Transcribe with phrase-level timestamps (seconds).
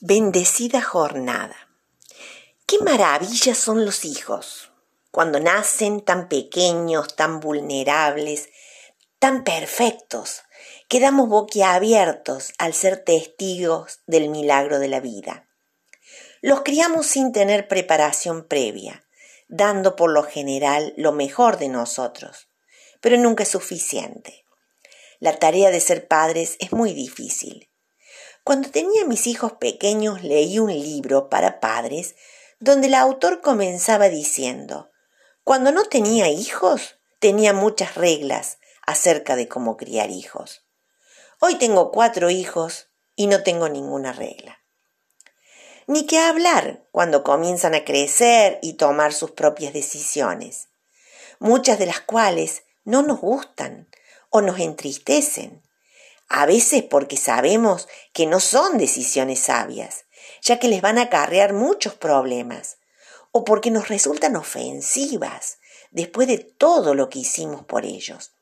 [0.00, 1.56] Bendecida jornada.
[2.66, 4.70] Qué maravillas son los hijos,
[5.10, 8.50] cuando nacen tan pequeños, tan vulnerables,
[9.18, 10.42] tan perfectos,
[10.88, 15.48] quedamos boquiabiertos al ser testigos del milagro de la vida.
[16.42, 19.06] Los criamos sin tener preparación previa,
[19.48, 22.48] dando por lo general lo mejor de nosotros,
[23.00, 24.44] pero nunca es suficiente.
[25.20, 27.65] La tarea de ser padres es muy difícil
[28.46, 32.14] cuando tenía mis hijos pequeños leí un libro para padres
[32.60, 34.92] donde el autor comenzaba diciendo,
[35.42, 40.64] cuando no tenía hijos, tenía muchas reglas acerca de cómo criar hijos.
[41.40, 44.60] Hoy tengo cuatro hijos y no tengo ninguna regla.
[45.88, 50.68] Ni qué hablar cuando comienzan a crecer y tomar sus propias decisiones,
[51.40, 53.88] muchas de las cuales no nos gustan
[54.30, 55.65] o nos entristecen
[56.28, 60.04] a veces porque sabemos que no son decisiones sabias,
[60.42, 62.78] ya que les van a acarrear muchos problemas,
[63.32, 65.58] o porque nos resultan ofensivas
[65.90, 68.32] después de todo lo que hicimos por ellos.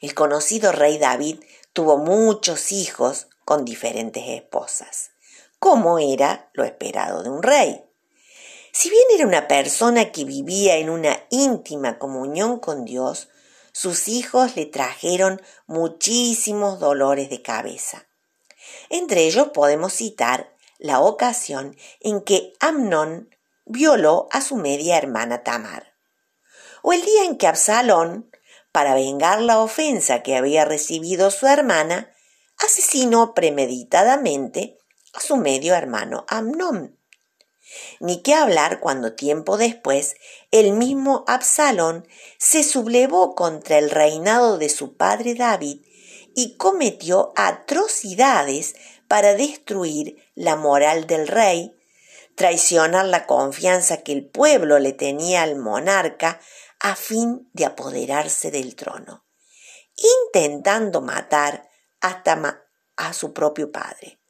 [0.00, 1.40] El conocido rey David
[1.72, 5.10] tuvo muchos hijos con diferentes esposas,
[5.58, 7.82] como era lo esperado de un rey.
[8.72, 13.28] Si bien era una persona que vivía en una íntima comunión con Dios,
[13.78, 18.06] sus hijos le trajeron muchísimos dolores de cabeza.
[18.88, 23.28] Entre ellos podemos citar la ocasión en que Amnón
[23.66, 25.92] violó a su media hermana Tamar,
[26.80, 28.30] o el día en que Absalón,
[28.72, 32.10] para vengar la ofensa que había recibido su hermana,
[32.56, 34.78] asesinó premeditadamente
[35.12, 36.98] a su medio hermano Amnón.
[38.00, 40.16] Ni qué hablar cuando tiempo después
[40.50, 42.06] el mismo Absalón
[42.38, 45.80] se sublevó contra el reinado de su padre David
[46.34, 48.74] y cometió atrocidades
[49.08, 51.74] para destruir la moral del rey,
[52.34, 56.40] traicionar la confianza que el pueblo le tenía al monarca
[56.78, 59.24] a fin de apoderarse del trono,
[60.26, 61.68] intentando matar
[62.00, 62.62] hasta
[62.96, 64.20] a su propio padre,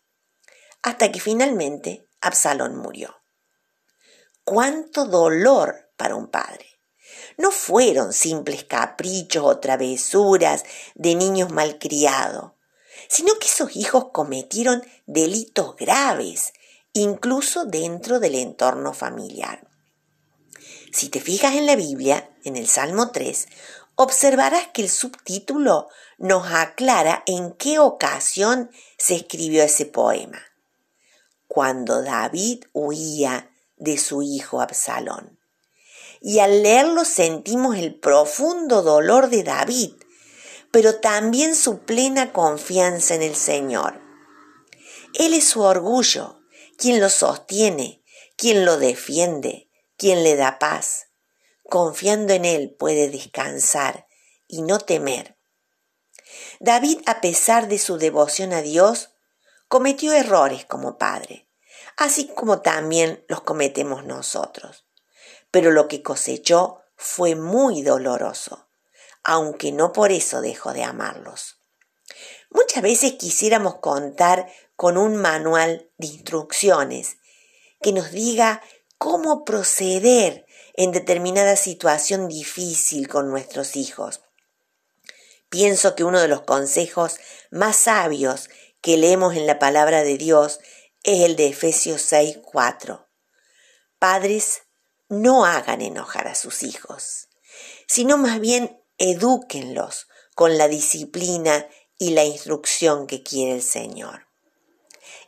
[0.82, 3.25] hasta que finalmente Absalón murió
[4.46, 6.64] cuánto dolor para un padre.
[7.36, 10.62] No fueron simples caprichos o travesuras
[10.94, 12.52] de niños malcriados,
[13.08, 16.52] sino que esos hijos cometieron delitos graves,
[16.92, 19.68] incluso dentro del entorno familiar.
[20.92, 23.48] Si te fijas en la Biblia, en el Salmo 3,
[23.96, 30.40] observarás que el subtítulo nos aclara en qué ocasión se escribió ese poema.
[31.48, 35.38] Cuando David huía de su hijo Absalón.
[36.20, 39.92] Y al leerlo sentimos el profundo dolor de David,
[40.70, 44.00] pero también su plena confianza en el Señor.
[45.14, 46.40] Él es su orgullo,
[46.76, 48.02] quien lo sostiene,
[48.36, 51.06] quien lo defiende, quien le da paz.
[51.68, 54.06] Confiando en Él puede descansar
[54.46, 55.36] y no temer.
[56.60, 59.10] David, a pesar de su devoción a Dios,
[59.68, 61.45] cometió errores como padre
[61.96, 64.86] así como también los cometemos nosotros.
[65.50, 68.68] Pero lo que cosechó fue muy doloroso,
[69.24, 71.60] aunque no por eso dejó de amarlos.
[72.50, 77.16] Muchas veces quisiéramos contar con un manual de instrucciones
[77.82, 78.62] que nos diga
[78.98, 84.22] cómo proceder en determinada situación difícil con nuestros hijos.
[85.48, 87.18] Pienso que uno de los consejos
[87.50, 90.60] más sabios que leemos en la palabra de Dios
[91.06, 93.06] es el de Efesios 6, 4.
[94.00, 94.62] Padres,
[95.08, 97.28] no hagan enojar a sus hijos,
[97.86, 104.26] sino más bien edúquenlos con la disciplina y la instrucción que quiere el Señor.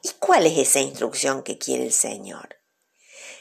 [0.03, 2.57] ¿Y cuál es esa instrucción que quiere el Señor?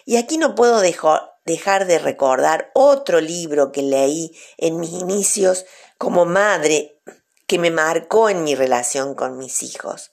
[0.05, 5.65] Y aquí no puedo dejar de recordar otro libro que leí en mis inicios
[5.97, 7.01] como madre
[7.47, 10.11] que me marcó en mi relación con mis hijos.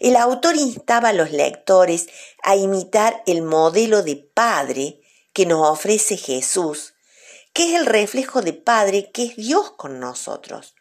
[0.00, 2.08] El autor instaba a los lectores
[2.42, 5.00] a imitar el modelo de Padre
[5.32, 6.94] que nos ofrece Jesús,
[7.52, 10.74] que es el reflejo de Padre que es Dios con nosotros.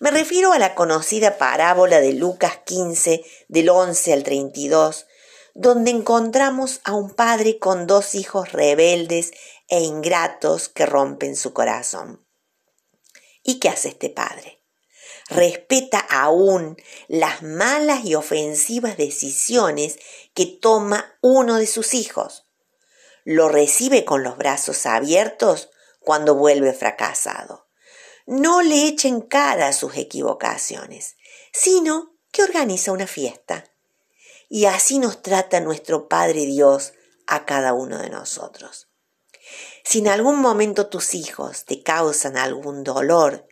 [0.00, 5.06] Me refiero a la conocida parábola de Lucas 15, del 11 al 32,
[5.54, 9.32] donde encontramos a un padre con dos hijos rebeldes
[9.68, 12.26] e ingratos que rompen su corazón.
[13.42, 14.59] ¿Y qué hace este padre?
[15.30, 16.76] Respeta aún
[17.08, 19.98] las malas y ofensivas decisiones
[20.34, 22.46] que toma uno de sus hijos.
[23.24, 27.68] Lo recibe con los brazos abiertos cuando vuelve fracasado.
[28.26, 31.16] No le echa en cara sus equivocaciones,
[31.52, 33.64] sino que organiza una fiesta.
[34.52, 36.92] y así nos trata nuestro Padre Dios
[37.28, 38.88] a cada uno de nosotros.
[39.84, 43.46] Si en algún momento tus hijos te causan algún dolor,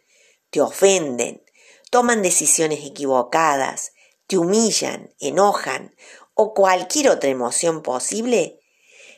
[0.51, 1.43] te ofenden,
[1.91, 3.93] toman decisiones equivocadas,
[4.27, 5.95] te humillan, enojan
[6.35, 8.61] o cualquier otra emoción posible,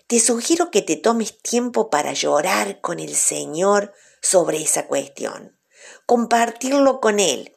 [0.06, 5.58] te sugiero que te tomes tiempo para llorar con el Señor sobre esa cuestión,
[6.06, 7.56] compartirlo con Él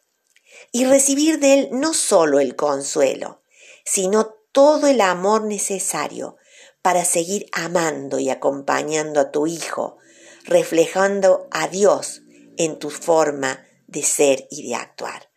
[0.71, 3.41] y recibir de Él no solo el consuelo,
[3.85, 6.37] sino todo el amor necesario
[6.81, 9.97] para seguir amando y acompañando a tu Hijo,
[10.43, 12.21] reflejando a Dios
[12.57, 15.29] en tu forma de ser y de actuar.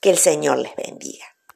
[0.00, 1.31] Que el Señor les bendiga.